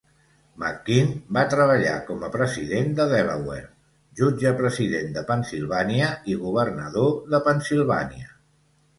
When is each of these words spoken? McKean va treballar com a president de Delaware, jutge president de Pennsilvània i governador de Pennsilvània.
McKean 0.61 1.09
va 1.35 1.41
treballar 1.49 1.97
com 2.05 2.23
a 2.27 2.29
president 2.35 2.95
de 2.99 3.05
Delaware, 3.11 3.67
jutge 4.21 4.53
president 4.61 5.13
de 5.17 5.23
Pennsilvània 5.27 6.07
i 6.33 6.39
governador 6.47 7.13
de 7.35 7.41
Pennsilvània. 7.49 8.33